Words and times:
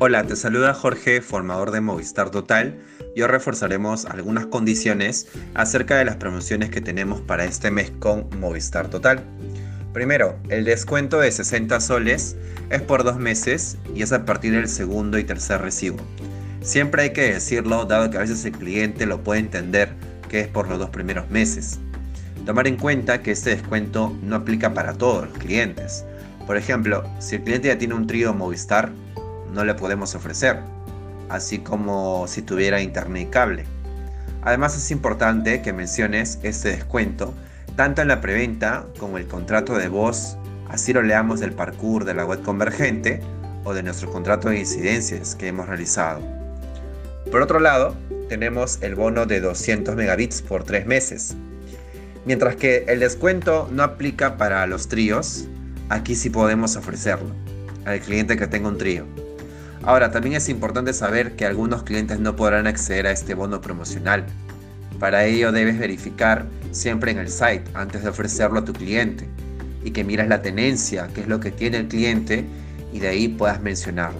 Hola, 0.00 0.24
te 0.24 0.34
saluda 0.34 0.74
Jorge, 0.74 1.20
formador 1.20 1.70
de 1.70 1.80
Movistar 1.80 2.30
Total. 2.30 2.76
Y 3.14 3.22
hoy 3.22 3.28
reforzaremos 3.28 4.06
algunas 4.06 4.46
condiciones 4.46 5.28
acerca 5.54 5.96
de 5.96 6.04
las 6.04 6.16
promociones 6.16 6.70
que 6.70 6.80
tenemos 6.80 7.20
para 7.20 7.44
este 7.44 7.70
mes 7.70 7.92
con 8.00 8.28
Movistar 8.40 8.88
Total. 8.88 9.22
Primero, 9.92 10.36
el 10.48 10.64
descuento 10.64 11.20
de 11.20 11.30
60 11.30 11.78
soles 11.78 12.36
es 12.70 12.82
por 12.82 13.04
dos 13.04 13.18
meses 13.18 13.78
y 13.94 14.02
es 14.02 14.12
a 14.12 14.24
partir 14.24 14.52
del 14.54 14.66
segundo 14.66 15.16
y 15.16 15.22
tercer 15.22 15.60
recibo. 15.60 15.98
Siempre 16.60 17.04
hay 17.04 17.12
que 17.12 17.32
decirlo, 17.32 17.84
dado 17.84 18.10
que 18.10 18.16
a 18.16 18.22
veces 18.22 18.44
el 18.44 18.52
cliente 18.52 19.06
lo 19.06 19.22
puede 19.22 19.38
entender 19.38 19.90
que 20.28 20.40
es 20.40 20.48
por 20.48 20.68
los 20.68 20.80
dos 20.80 20.90
primeros 20.90 21.30
meses. 21.30 21.78
Tomar 22.44 22.66
en 22.66 22.78
cuenta 22.78 23.22
que 23.22 23.30
este 23.30 23.50
descuento 23.50 24.12
no 24.24 24.34
aplica 24.34 24.74
para 24.74 24.94
todos 24.94 25.28
los 25.28 25.38
clientes. 25.38 26.04
Por 26.48 26.56
ejemplo, 26.56 27.04
si 27.20 27.36
el 27.36 27.42
cliente 27.44 27.68
ya 27.68 27.78
tiene 27.78 27.94
un 27.94 28.08
trío 28.08 28.34
Movistar, 28.34 28.90
no 29.54 29.64
le 29.64 29.74
podemos 29.74 30.14
ofrecer, 30.14 30.58
así 31.28 31.58
como 31.58 32.26
si 32.28 32.42
tuviera 32.42 32.82
internet 32.82 33.28
y 33.28 33.30
cable. 33.30 33.64
Además 34.42 34.76
es 34.76 34.90
importante 34.90 35.62
que 35.62 35.72
menciones 35.72 36.38
este 36.42 36.70
descuento 36.70 37.32
tanto 37.76 38.02
en 38.02 38.08
la 38.08 38.20
preventa 38.20 38.86
como 38.98 39.18
el 39.18 39.26
contrato 39.26 39.76
de 39.76 39.88
voz, 39.88 40.36
así 40.68 40.92
lo 40.92 41.02
leamos 41.02 41.40
del 41.40 41.52
parkour 41.52 42.04
de 42.04 42.14
la 42.14 42.24
web 42.24 42.42
convergente 42.42 43.20
o 43.64 43.74
de 43.74 43.82
nuestro 43.82 44.10
contrato 44.10 44.48
de 44.48 44.60
incidencias 44.60 45.34
que 45.34 45.48
hemos 45.48 45.66
realizado. 45.66 46.20
Por 47.30 47.42
otro 47.42 47.58
lado, 47.58 47.96
tenemos 48.28 48.78
el 48.82 48.94
bono 48.94 49.26
de 49.26 49.40
200 49.40 49.96
megabits 49.96 50.42
por 50.42 50.64
3 50.64 50.86
meses. 50.86 51.34
Mientras 52.26 52.56
que 52.56 52.84
el 52.88 53.00
descuento 53.00 53.68
no 53.72 53.82
aplica 53.82 54.36
para 54.36 54.66
los 54.66 54.88
tríos, 54.88 55.46
aquí 55.88 56.14
sí 56.14 56.30
podemos 56.30 56.76
ofrecerlo 56.76 57.34
al 57.84 58.00
cliente 58.00 58.36
que 58.36 58.46
tenga 58.46 58.68
un 58.68 58.78
trío. 58.78 59.04
Ahora, 59.86 60.10
también 60.10 60.36
es 60.36 60.48
importante 60.48 60.94
saber 60.94 61.36
que 61.36 61.44
algunos 61.44 61.82
clientes 61.82 62.18
no 62.18 62.34
podrán 62.36 62.66
acceder 62.66 63.06
a 63.06 63.10
este 63.10 63.34
bono 63.34 63.60
promocional. 63.60 64.24
Para 64.98 65.26
ello 65.26 65.52
debes 65.52 65.78
verificar 65.78 66.46
siempre 66.70 67.10
en 67.10 67.18
el 67.18 67.28
site 67.28 67.64
antes 67.74 68.02
de 68.02 68.08
ofrecerlo 68.08 68.60
a 68.60 68.64
tu 68.64 68.72
cliente 68.72 69.28
y 69.84 69.90
que 69.90 70.02
miras 70.02 70.28
la 70.28 70.40
tenencia, 70.40 71.08
qué 71.14 71.20
es 71.20 71.28
lo 71.28 71.38
que 71.38 71.50
tiene 71.50 71.76
el 71.76 71.88
cliente 71.88 72.46
y 72.92 73.00
de 73.00 73.08
ahí 73.08 73.28
puedas 73.28 73.60
mencionarlo. 73.60 74.18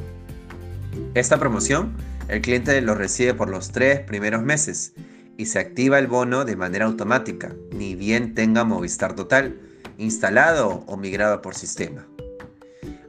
Esta 1.15 1.39
promoción 1.39 1.95
el 2.29 2.43
cliente 2.43 2.79
lo 2.83 2.95
recibe 2.95 3.33
por 3.33 3.49
los 3.49 3.71
tres 3.71 4.01
primeros 4.01 4.43
meses 4.43 4.93
y 5.39 5.47
se 5.47 5.59
activa 5.59 5.99
el 5.99 6.07
bono 6.07 6.45
de 6.45 6.57
manera 6.57 6.85
automática, 6.85 7.53
ni 7.73 7.95
bien 7.95 8.35
tenga 8.35 8.65
Movistar 8.65 9.15
Total 9.15 9.59
instalado 9.97 10.85
o 10.87 10.97
migrado 10.97 11.41
por 11.41 11.55
sistema. 11.55 12.07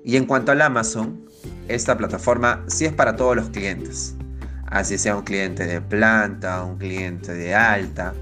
Y 0.03 0.17
en 0.17 0.25
cuanto 0.25 0.52
al 0.52 0.62
Amazon, 0.62 1.25
esta 1.67 1.97
plataforma 1.97 2.63
sí 2.67 2.85
es 2.85 2.94
para 2.94 3.16
todos 3.16 3.35
los 3.35 3.49
clientes. 3.49 4.16
Así 4.67 4.97
sea 4.97 5.16
un 5.16 5.23
cliente 5.23 5.66
de 5.66 5.81
planta, 5.81 6.63
un 6.63 6.77
cliente 6.77 7.33
de 7.33 7.55
alta, 7.55 8.13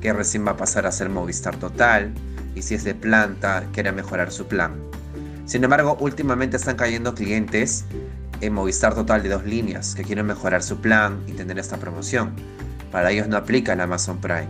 que 0.00 0.12
recién 0.12 0.46
va 0.46 0.52
a 0.52 0.56
pasar 0.56 0.86
a 0.86 0.92
ser 0.92 1.08
Movistar 1.08 1.56
Total, 1.56 2.12
y 2.54 2.62
si 2.62 2.74
es 2.74 2.84
de 2.84 2.94
planta, 2.94 3.64
quiere 3.72 3.92
mejorar 3.92 4.32
su 4.32 4.46
plan. 4.46 4.74
Sin 5.44 5.64
embargo, 5.64 5.96
últimamente 6.00 6.56
están 6.56 6.76
cayendo 6.76 7.14
clientes 7.14 7.84
en 8.40 8.52
Movistar 8.54 8.94
Total 8.94 9.22
de 9.22 9.28
dos 9.28 9.44
líneas 9.44 9.94
que 9.94 10.02
quieren 10.02 10.26
mejorar 10.26 10.62
su 10.62 10.80
plan 10.80 11.22
y 11.26 11.32
tener 11.32 11.58
esta 11.58 11.76
promoción. 11.76 12.34
Para 12.90 13.10
ellos 13.10 13.28
no 13.28 13.36
aplica 13.36 13.72
el 13.72 13.80
Amazon 13.80 14.18
Prime. 14.18 14.48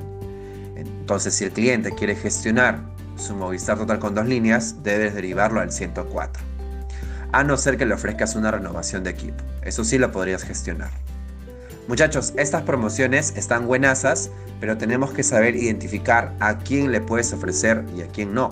Entonces, 0.77 1.34
si 1.34 1.44
el 1.44 1.50
cliente 1.53 1.92
quiere 1.92 2.15
gestionar 2.15 2.81
su 3.17 3.34
Movistar 3.34 3.77
Total 3.78 3.98
con 3.98 4.15
dos 4.15 4.27
líneas, 4.27 4.83
debes 4.83 5.15
derivarlo 5.15 5.61
al 5.61 5.72
104 5.72 6.50
a 7.33 7.45
no 7.45 7.56
ser 7.56 7.77
que 7.77 7.86
le 7.86 7.95
ofrezcas 7.95 8.34
una 8.34 8.50
renovación 8.50 9.05
de 9.05 9.11
equipo. 9.11 9.42
Eso 9.62 9.84
sí 9.84 9.98
lo 9.98 10.12
podrías 10.12 10.42
gestionar. 10.42 10.91
Muchachos, 11.89 12.33
estas 12.37 12.62
promociones 12.62 13.32
están 13.37 13.66
buenasas, 13.66 14.31
pero 14.60 14.78
tenemos 14.78 15.12
que 15.12 15.22
saber 15.22 15.56
identificar 15.56 16.32
a 16.38 16.59
quién 16.59 16.93
le 16.93 17.00
puedes 17.00 17.32
ofrecer 17.32 17.84
y 17.97 18.03
a 18.03 18.06
quién 18.09 18.32
no. 18.32 18.50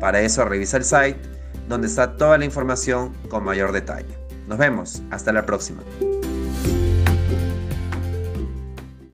Para 0.00 0.20
eso 0.22 0.44
revisa 0.44 0.78
el 0.78 0.84
site, 0.84 1.20
donde 1.68 1.88
está 1.88 2.16
toda 2.16 2.38
la 2.38 2.44
información 2.44 3.12
con 3.28 3.44
mayor 3.44 3.72
detalle. 3.72 4.14
Nos 4.48 4.58
vemos, 4.58 5.02
hasta 5.10 5.32
la 5.32 5.44
próxima. 5.44 5.82